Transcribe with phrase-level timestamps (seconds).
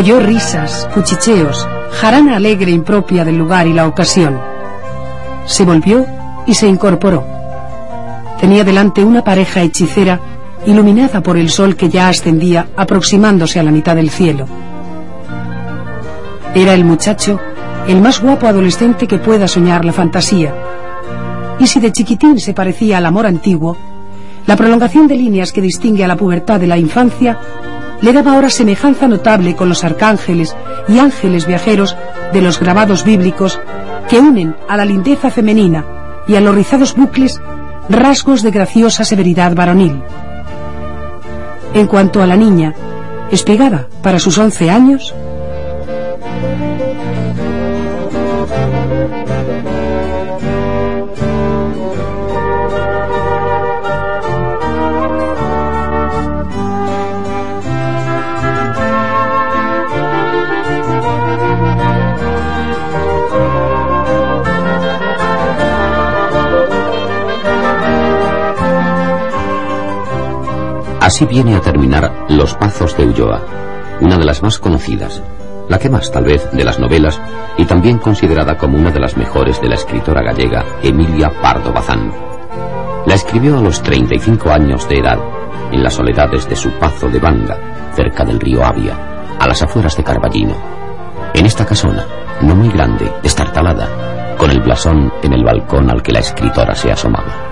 [0.00, 4.40] Oyó risas, cuchicheos, jarana alegre impropia del lugar y la ocasión.
[5.44, 6.06] Se volvió
[6.46, 7.22] y se incorporó.
[8.40, 10.18] Tenía delante una pareja hechicera
[10.64, 14.46] iluminada por el sol que ya ascendía aproximándose a la mitad del cielo.
[16.54, 17.38] Era el muchacho
[17.86, 20.54] el más guapo adolescente que pueda soñar la fantasía.
[21.58, 23.76] Y si de chiquitín se parecía al amor antiguo,
[24.46, 27.38] la prolongación de líneas que distingue a la pubertad de la infancia
[28.02, 30.56] le daba ahora semejanza notable con los arcángeles
[30.88, 31.96] y ángeles viajeros
[32.32, 33.60] de los grabados bíblicos
[34.08, 35.84] que unen a la lindeza femenina
[36.26, 37.40] y a los rizados bucles
[37.88, 40.02] rasgos de graciosa severidad varonil.
[41.74, 42.74] En cuanto a la niña,
[43.30, 45.14] espigada para sus once años,
[71.20, 73.42] Así viene a terminar Los Pazos de Ulloa,
[74.00, 75.22] una de las más conocidas,
[75.68, 77.20] la que más tal vez de las novelas
[77.58, 82.10] y también considerada como una de las mejores de la escritora gallega Emilia Pardo Bazán.
[83.04, 85.18] La escribió a los 35 años de edad,
[85.70, 89.94] en las soledades de su pazo de Banga, cerca del río Avia, a las afueras
[89.98, 90.54] de Carballino.
[91.34, 92.06] En esta casona,
[92.40, 96.90] no muy grande, destartalada, con el blasón en el balcón al que la escritora se
[96.90, 97.49] asomaba.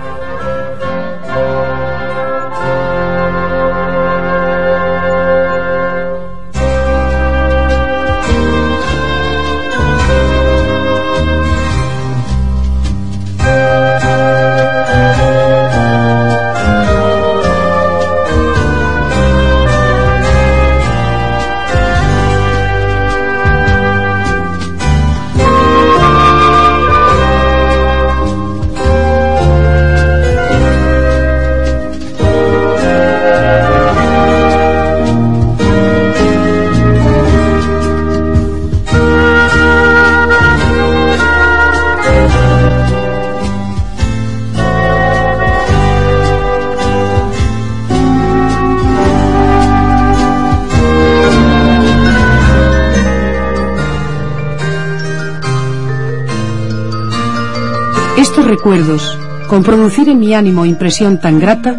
[58.49, 59.17] Recuerdos,
[59.47, 61.77] con producir en mi ánimo impresión tan grata,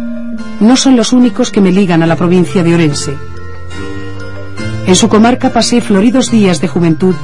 [0.59, 3.13] no son los únicos que me ligan a la provincia de Orense.
[4.87, 7.15] En su comarca pasé floridos días de juventud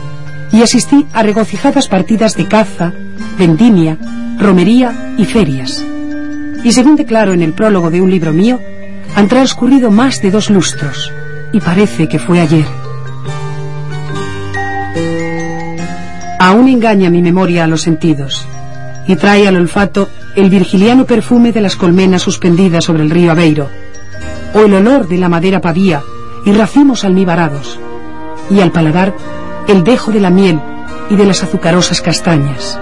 [0.51, 2.93] y asistí a regocijadas partidas de caza,
[3.37, 3.97] vendimia,
[4.37, 5.83] romería y ferias.
[6.63, 8.59] Y según declaro en el prólogo de un libro mío,
[9.15, 11.11] han transcurrido más de dos lustros,
[11.53, 12.65] y parece que fue ayer.
[16.39, 18.47] Aún engaña mi memoria a los sentidos
[19.07, 23.69] y trae al olfato el virgiliano perfume de las colmenas suspendidas sobre el río Aveiro,
[24.53, 26.03] o el olor de la madera pavía
[26.45, 27.79] y racimos almibarados,
[28.49, 29.15] y al paladar
[29.67, 30.59] el dejo de la miel
[31.09, 32.79] y de las azucarosas castañas,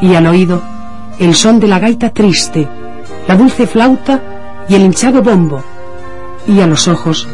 [0.00, 0.62] y al oído
[1.18, 2.68] el son de la gaita triste,
[3.26, 4.20] la dulce flauta
[4.68, 5.64] y el hinchado bombo,
[6.46, 7.26] y a los ojos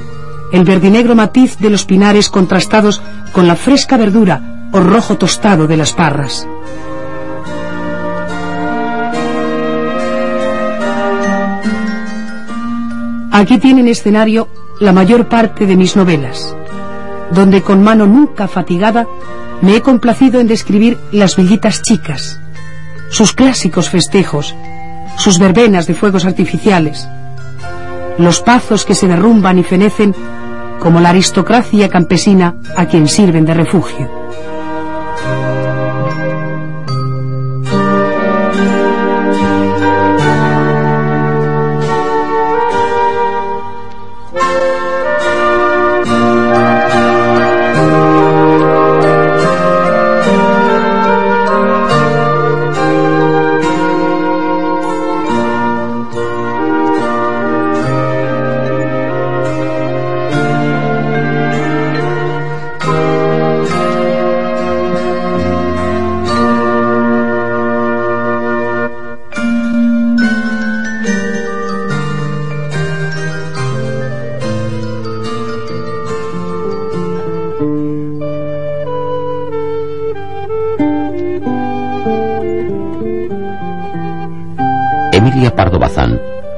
[0.53, 3.03] el verdinegro matiz de los pinares contrastados
[3.33, 6.47] con la fresca verdura o rojo tostado de las parras.
[13.31, 14.49] Aquí tienen escenario
[14.81, 16.57] la mayor parte de mis novelas,
[17.31, 19.07] donde con mano nunca fatigada
[19.61, 22.41] me he complacido en describir las villitas chicas,
[23.11, 24.55] sus clásicos festejos,
[25.17, 27.09] sus verbenas de fuegos artificiales,
[28.19, 30.15] los pazos que se derrumban y fenecen
[30.81, 34.11] como la aristocracia campesina a quien sirven de refugio.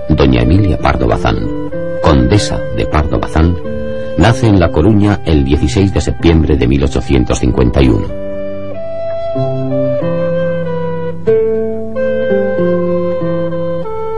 [0.08, 1.36] Doña Emilia Pardo Bazán,
[2.02, 3.56] condesa de Pardo Bazán,
[4.18, 8.06] nace en La Coruña el 16 de septiembre de 1851.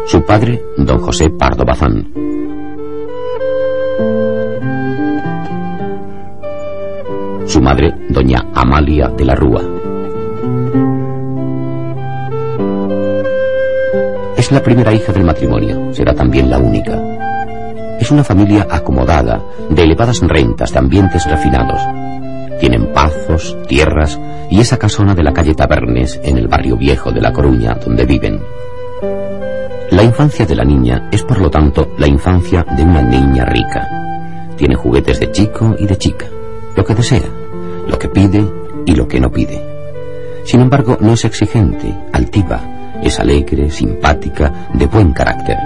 [0.07, 2.13] Su padre, don José Pardo Bazán.
[7.47, 9.72] Su madre, doña Amalia de la Rúa.
[14.53, 17.01] La primera hija del matrimonio, será también la única.
[17.99, 21.81] Es una familia acomodada, de elevadas rentas, de ambientes refinados.
[22.61, 24.21] Tienen pazos, tierras
[24.51, 28.05] y esa casona de la calle Tabernes en el barrio viejo de La Coruña, donde
[28.05, 28.43] viven.
[29.91, 33.89] La infancia de la niña es por lo tanto la infancia de una niña rica.
[34.59, 36.27] Tiene juguetes de chico y de chica,
[36.77, 37.31] lo que desea,
[37.89, 38.47] lo que pide
[38.85, 39.65] y lo que no pide.
[40.45, 45.57] Sin embargo, no es exigente, altiva, es alegre, simpática, de buen carácter.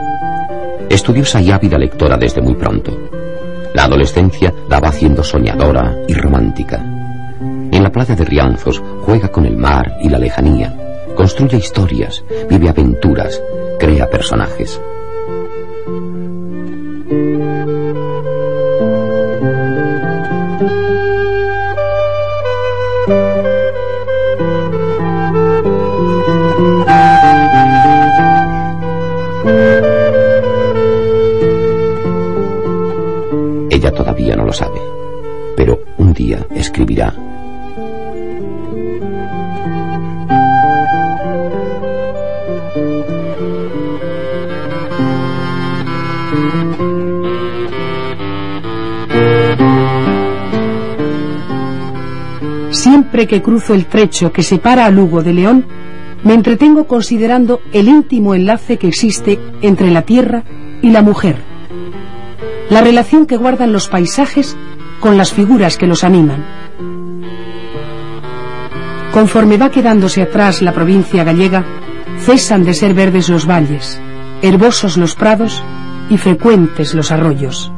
[0.89, 3.11] Estudiosa y ávida lectora desde muy pronto.
[3.75, 6.79] La adolescencia la va haciendo soñadora y romántica.
[6.79, 10.75] En la playa de Rianzos juega con el mar y la lejanía.
[11.15, 13.41] Construye historias, vive aventuras,
[13.79, 14.81] crea personajes.
[35.99, 37.15] Un día escribirá.
[52.71, 55.67] Siempre que cruzo el trecho que separa a Lugo de León,
[56.25, 60.45] me entretengo considerando el íntimo enlace que existe entre la tierra
[60.83, 61.57] y la mujer
[62.71, 64.57] la relación que guardan los paisajes
[65.01, 66.45] con las figuras que los animan.
[69.13, 71.65] Conforme va quedándose atrás la provincia gallega,
[72.21, 74.01] cesan de ser verdes los valles,
[74.43, 75.63] herbosos los prados
[76.11, 77.73] y frecuentes los arroyos.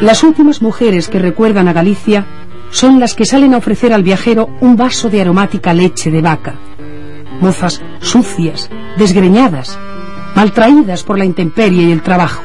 [0.00, 2.26] Las últimas mujeres que recuerdan a Galicia
[2.70, 6.56] son las que salen a ofrecer al viajero un vaso de aromática leche de vaca
[7.40, 9.78] mozas sucias, desgreñadas,
[10.34, 12.42] maltraídas por la intemperie y el trabajo.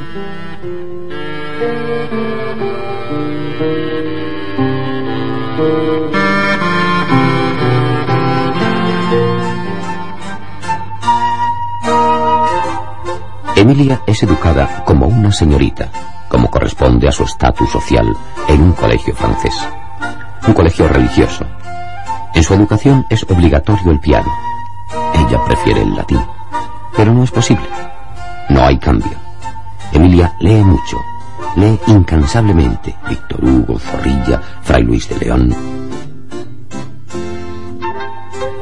[13.56, 15.90] Emilia es educada como una señorita,
[16.30, 18.16] como corresponde a su estatus social
[18.48, 19.54] en un colegio francés,
[20.48, 21.46] un colegio religioso.
[22.34, 24.32] En su educación es obligatorio el piano,
[25.14, 26.39] ella prefiere el latín.
[27.00, 27.66] Pero no es posible.
[28.50, 29.18] No hay cambio.
[29.94, 30.98] Emilia lee mucho.
[31.56, 35.56] Lee incansablemente Víctor Hugo, Zorrilla, Fray Luis de León.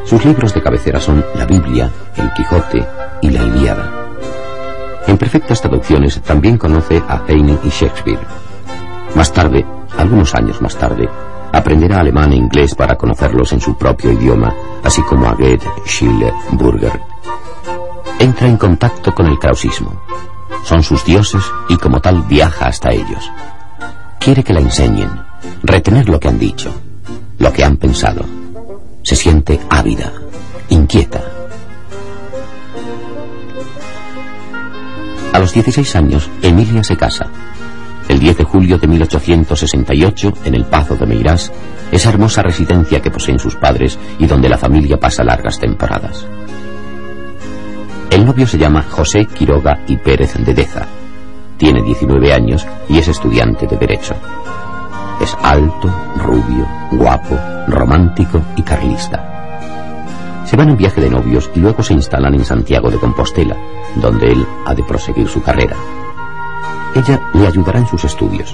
[0.05, 2.87] Sus libros de cabecera son la Biblia, el Quijote
[3.23, 3.91] y la Ilíada.
[5.07, 8.21] En perfectas traducciones también conoce a Heine y Shakespeare.
[9.15, 9.65] Más tarde,
[9.97, 11.09] algunos años más tarde,
[11.51, 14.53] Aprenderá alemán e inglés para conocerlos en su propio idioma,
[14.83, 17.16] así como a Goethe, Schiller, Burger.
[18.27, 20.01] Entra en contacto con el krausismo.
[20.65, 23.31] Son sus dioses y como tal viaja hasta ellos.
[24.19, 25.09] Quiere que la enseñen,
[25.63, 26.73] retener lo que han dicho,
[27.39, 28.25] lo que han pensado.
[29.01, 30.11] Se siente ávida,
[30.67, 31.23] inquieta.
[35.31, 37.27] A los 16 años, Emilia se casa
[38.09, 41.51] el 10 de julio de 1868, en el Pazo de Meirás,
[41.93, 46.25] esa hermosa residencia que poseen sus padres y donde la familia pasa largas temporadas.
[48.27, 50.85] Novio se llama José Quiroga y Pérez de Deza.
[51.55, 54.15] Tiene 19 años y es estudiante de Derecho.
[55.21, 60.43] Es alto, rubio, guapo, romántico y carlista.
[60.43, 63.55] Se van en viaje de novios y luego se instalan en Santiago de Compostela,
[63.95, 65.77] donde él ha de proseguir su carrera.
[66.95, 68.53] Ella le ayudará en sus estudios.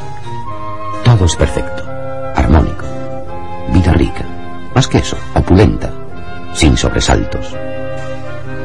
[1.04, 1.84] Todo es perfecto,
[2.36, 2.86] armónico,
[3.74, 4.24] vida rica,
[4.76, 5.90] más que eso, opulenta,
[6.54, 7.56] sin sobresaltos.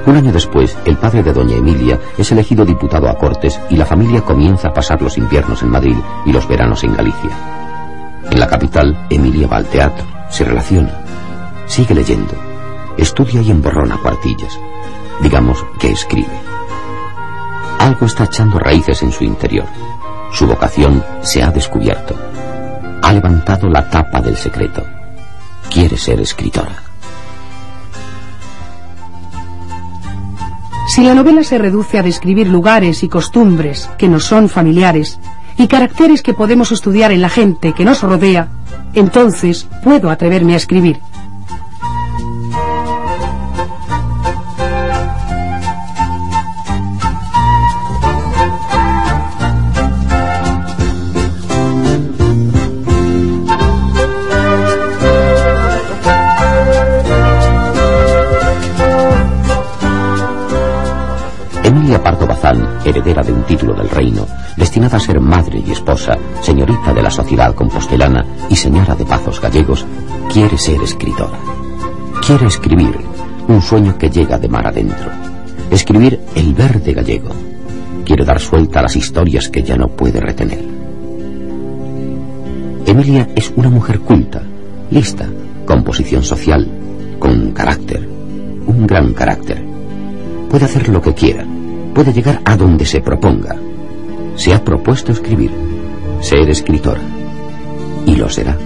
[0.08, 3.84] Un año después, el padre de doña Emilia es elegido diputado a Cortes y la
[3.84, 7.28] familia comienza a pasar los inviernos en Madrid y los veranos en Galicia.
[8.30, 10.94] En la capital, Emilia va al teatro, se relaciona,
[11.66, 12.32] sigue leyendo,
[12.96, 14.58] estudia y emborrona cuartillas.
[15.20, 16.40] Digamos que escribe.
[17.78, 19.66] Algo está echando raíces en su interior.
[20.32, 22.14] Su vocación se ha descubierto.
[23.02, 24.82] Ha levantado la tapa del secreto.
[25.70, 26.87] Quiere ser escritora.
[30.98, 35.20] Si la novela se reduce a describir lugares y costumbres que nos son familiares
[35.56, 38.48] y caracteres que podemos estudiar en la gente que nos rodea,
[38.94, 40.98] entonces puedo atreverme a escribir.
[62.84, 67.10] Heredera de un título del reino, destinada a ser madre y esposa, señorita de la
[67.10, 69.86] sociedad compostelana y señora de pazos gallegos,
[70.32, 71.38] quiere ser escritora.
[72.26, 72.94] Quiere escribir
[73.48, 75.10] un sueño que llega de mar adentro.
[75.70, 77.30] Escribir el verde gallego.
[78.04, 80.64] Quiere dar suelta a las historias que ya no puede retener.
[82.86, 84.42] Emilia es una mujer culta,
[84.90, 85.26] lista,
[85.66, 86.66] con posición social,
[87.18, 88.08] con carácter,
[88.66, 89.62] un gran carácter.
[90.48, 91.44] Puede hacer lo que quiera,
[91.98, 93.56] puede llegar a donde se proponga.
[94.36, 95.50] Se ha propuesto escribir,
[96.20, 97.00] ser escritora,
[98.06, 98.56] y lo será.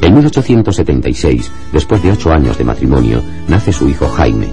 [0.00, 4.48] En 1876, después de ocho años de matrimonio, nace su hijo Jaime,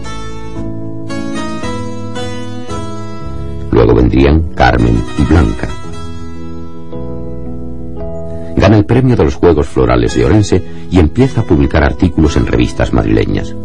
[3.85, 5.67] Luego vendrían Carmen y Blanca.
[8.57, 12.47] Gana el premio de los Juegos Florales de Orense y empieza a publicar artículos en
[12.47, 13.55] revistas madrileñas.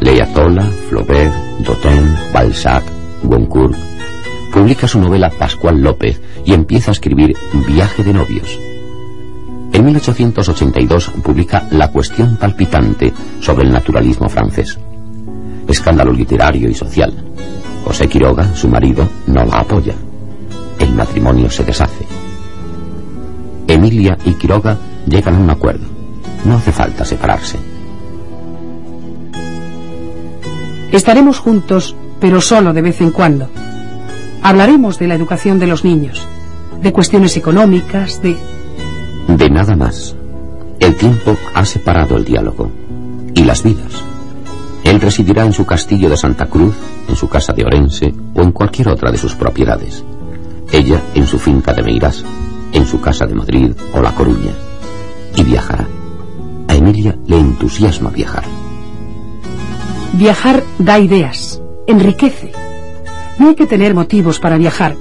[0.00, 2.84] Lee Zola, Flaubert, Dautin, Balzac,
[3.22, 3.74] Goncourt.
[4.52, 7.34] Publica su novela Pascual López y empieza a escribir
[7.66, 8.60] Viaje de novios.
[9.72, 13.10] En 1882 publica La cuestión palpitante
[13.40, 14.78] sobre el naturalismo francés.
[15.66, 17.14] Escándalo literario y social.
[17.86, 19.94] José Quiroga, su marido, no la apoya.
[20.80, 22.04] El matrimonio se deshace.
[23.68, 24.76] Emilia y Quiroga
[25.06, 25.86] llegan a un acuerdo.
[26.44, 27.56] No hace falta separarse.
[30.90, 33.48] Estaremos juntos, pero solo de vez en cuando.
[34.42, 36.26] Hablaremos de la educación de los niños,
[36.82, 38.36] de cuestiones económicas, de...
[39.28, 40.16] De nada más.
[40.80, 42.68] El tiempo ha separado el diálogo
[43.32, 44.02] y las vidas.
[44.96, 46.74] Él residirá en su castillo de Santa Cruz,
[47.06, 50.02] en su casa de Orense o en cualquier otra de sus propiedades.
[50.72, 52.24] Ella en su finca de Meirás,
[52.72, 54.52] en su casa de Madrid o La Coruña.
[55.36, 55.86] Y viajará.
[56.66, 58.44] A Emilia le entusiasma viajar.
[60.14, 62.52] Viajar da ideas, enriquece.
[63.38, 64.96] No hay que tener motivos para viajar.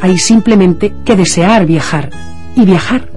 [0.00, 2.08] Hay simplemente que desear viajar
[2.56, 3.10] y viajar.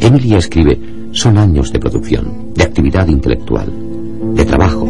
[0.00, 0.78] Emilia escribe
[1.12, 3.72] son años de producción, de actividad intelectual,
[4.34, 4.86] de trabajo.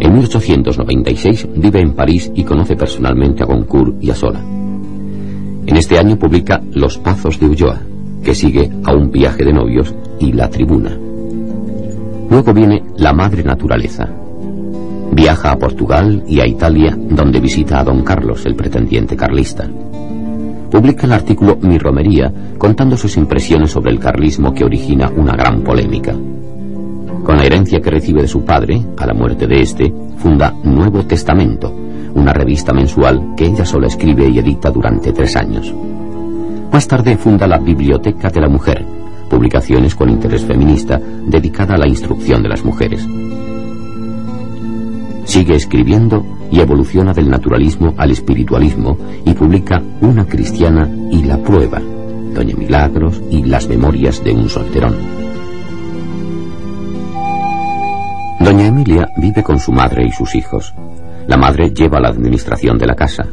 [0.00, 4.40] En 1896 vive en París y conoce personalmente a Goncourt y a Sola.
[4.40, 7.80] En este año publica Los Pazos de Ulloa,
[8.24, 10.96] que sigue a un viaje de novios y La Tribuna.
[12.30, 14.08] Luego viene La Madre Naturaleza.
[15.12, 19.68] Viaja a Portugal y a Italia, donde visita a don Carlos, el pretendiente carlista
[20.72, 25.62] publica el artículo Mi Romería contando sus impresiones sobre el carlismo que origina una gran
[25.62, 26.16] polémica.
[27.24, 31.04] Con la herencia que recibe de su padre, a la muerte de este, funda Nuevo
[31.04, 31.72] Testamento,
[32.14, 35.72] una revista mensual que ella sola escribe y edita durante tres años.
[36.72, 38.84] Más tarde funda la Biblioteca de la Mujer,
[39.30, 43.06] publicaciones con interés feminista dedicada a la instrucción de las mujeres.
[45.24, 51.80] Sigue escribiendo y evoluciona del naturalismo al espiritualismo y publica Una cristiana y la prueba,
[52.34, 55.21] Doña Milagros y las memorias de un solterón.
[58.42, 60.74] Doña Emilia vive con su madre y sus hijos.
[61.28, 63.24] La madre lleva la administración de la casa.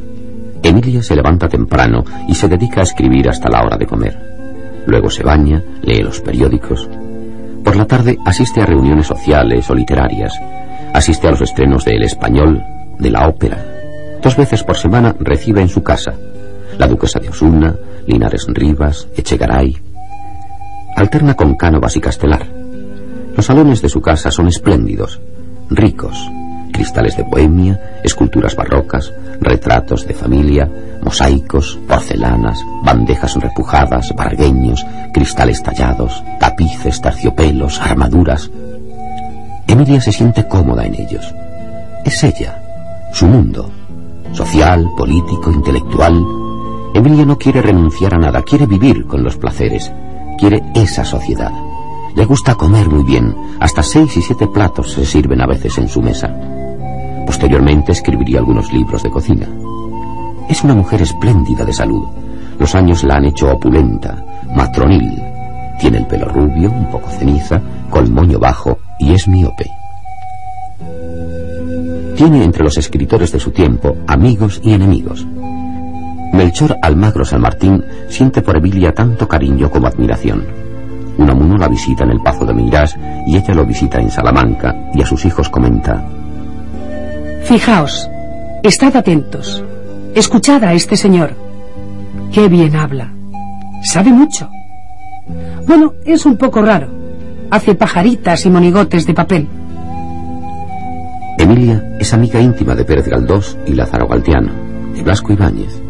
[0.61, 4.83] Emilia se levanta temprano y se dedica a escribir hasta la hora de comer.
[4.85, 6.87] Luego se baña, lee los periódicos.
[7.63, 10.39] Por la tarde asiste a reuniones sociales o literarias.
[10.93, 12.61] Asiste a los estrenos de El Español,
[12.99, 13.57] de la ópera.
[14.21, 16.13] Dos veces por semana recibe en su casa
[16.77, 17.75] la duquesa de Osuna,
[18.05, 19.75] Linares Rivas, Echegaray.
[20.95, 22.58] Alterna con Cánovas y Castelar.
[23.35, 25.19] Los salones de su casa son espléndidos,
[25.69, 26.29] ricos,
[26.71, 30.69] cristales de Bohemia, esculturas barrocas, retratos de familia,
[31.01, 38.49] mosaicos, porcelanas, bandejas repujadas, bargueños, cristales tallados, tapices, terciopelos, armaduras.
[39.67, 41.33] Emilia se siente cómoda en ellos.
[42.05, 43.69] Es ella, su mundo,
[44.31, 46.23] social, político, intelectual.
[46.93, 49.91] Emilia no quiere renunciar a nada, quiere vivir con los placeres,
[50.37, 51.51] quiere esa sociedad.
[52.15, 55.87] Le gusta comer muy bien, hasta seis y siete platos se sirven a veces en
[55.87, 56.33] su mesa.
[57.25, 59.47] Posteriormente escribiría algunos libros de cocina.
[60.49, 62.07] Es una mujer espléndida de salud.
[62.57, 64.23] Los años la han hecho opulenta,
[64.55, 65.21] matronil.
[65.79, 69.69] Tiene el pelo rubio, un poco ceniza, con moño bajo y es miope.
[72.17, 75.25] Tiene entre los escritores de su tiempo amigos y enemigos.
[76.33, 80.68] Melchor Almagro San Martín siente por Emilia tanto cariño como admiración.
[81.19, 82.97] Unamuno la visita en el Pazo de Meirás
[83.27, 86.03] y ella lo visita en Salamanca y a sus hijos comenta
[87.43, 88.09] Fijaos,
[88.63, 89.63] estad atentos,
[90.15, 91.35] escuchad a este señor.
[92.31, 93.11] Qué bien habla,
[93.83, 94.49] sabe mucho.
[95.67, 96.89] Bueno, es un poco raro,
[97.51, 99.47] hace pajaritas y monigotes de papel
[101.39, 104.51] Emilia es amiga íntima de Pérez Galdós y Lázaro Galtiano,
[104.93, 105.81] de Blasco Ibáñez.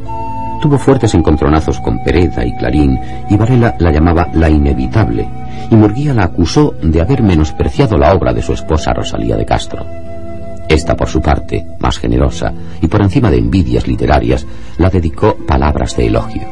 [0.61, 2.99] Tuvo fuertes encontronazos con Pereda y Clarín
[3.29, 5.27] y Varela la llamaba la inevitable
[5.71, 9.85] y Murguía la acusó de haber menospreciado la obra de su esposa Rosalía de Castro.
[10.67, 14.45] Esta, por su parte, más generosa y por encima de envidias literarias,
[14.77, 16.43] la dedicó palabras de elogio.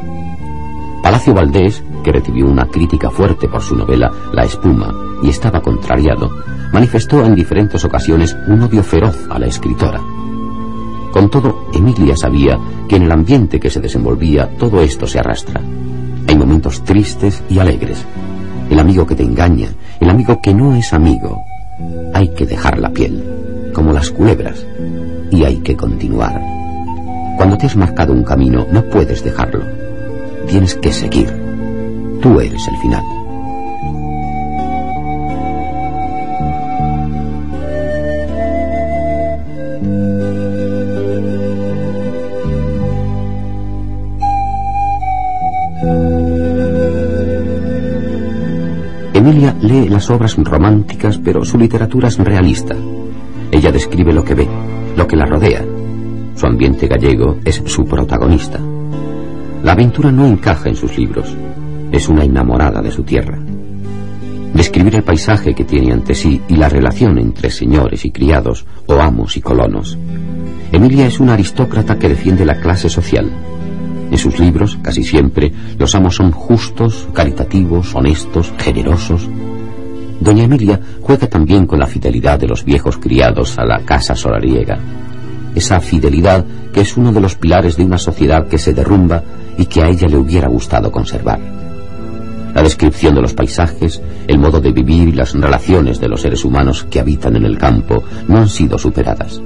[1.03, 6.31] Palacio Valdés, que recibió una crítica fuerte por su novela La espuma y estaba contrariado,
[6.71, 10.01] manifestó en diferentes ocasiones un odio feroz a la escritora.
[11.17, 15.59] Con todo, Emilia sabía que en el ambiente que se desenvolvía todo esto se arrastra.
[16.27, 18.05] Hay momentos tristes y alegres.
[18.69, 19.69] El amigo que te engaña,
[19.99, 21.41] el amigo que no es amigo.
[22.13, 24.63] Hay que dejar la piel, como las culebras,
[25.31, 26.39] y hay que continuar.
[27.35, 29.63] Cuando te has marcado un camino, no puedes dejarlo.
[30.45, 31.33] Tienes que seguir.
[32.21, 33.16] Tú eres el final.
[50.09, 52.75] Obras románticas, pero su literatura es realista.
[53.51, 54.47] Ella describe lo que ve,
[54.95, 55.65] lo que la rodea.
[56.35, 58.59] Su ambiente gallego es su protagonista.
[59.63, 61.35] La aventura no encaja en sus libros.
[61.91, 63.39] Es una enamorada de su tierra.
[64.53, 68.95] Describir el paisaje que tiene ante sí y la relación entre señores y criados o
[68.95, 69.97] amos y colonos.
[70.71, 73.31] Emilia es una aristócrata que defiende la clase social
[74.09, 79.27] en sus libros, casi siempre, los amos son justos, caritativos, honestos, generosos.
[80.19, 84.79] Doña Emilia juega también con la fidelidad de los viejos criados a la casa solariega.
[85.53, 89.23] Esa fidelidad que es uno de los pilares de una sociedad que se derrumba
[89.57, 91.39] y que a ella le hubiera gustado conservar.
[92.53, 96.43] La descripción de los paisajes, el modo de vivir y las relaciones de los seres
[96.43, 99.41] humanos que habitan en el campo no han sido superadas.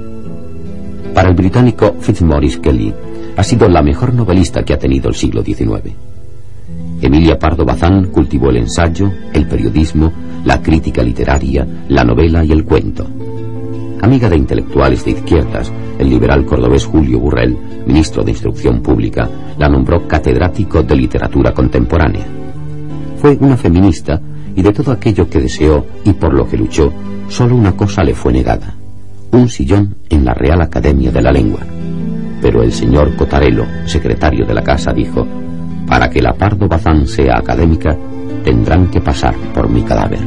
[1.14, 2.94] Para el británico Fitzmaurice Kelly,
[3.36, 5.94] ha sido la mejor novelista que ha tenido el siglo XIX.
[7.02, 10.12] Emilia Pardo Bazán cultivó el ensayo, el periodismo,
[10.44, 13.06] la crítica literaria, la novela y el cuento.
[14.00, 19.68] Amiga de intelectuales de izquierdas, el liberal cordobés Julio Burrell, ministro de Instrucción Pública, la
[19.68, 22.26] nombró catedrático de literatura contemporánea.
[23.16, 24.20] Fue una feminista
[24.54, 26.92] y de todo aquello que deseó y por lo que luchó,
[27.28, 28.74] solo una cosa le fue negada,
[29.32, 31.60] un sillón en la Real Academia de la Lengua
[32.42, 35.26] pero el señor Cotarelo, secretario de la casa, dijo,
[35.92, 37.94] para que la Pardo Bazán sea académica,
[38.42, 40.20] tendrán que pasar por mi cadáver.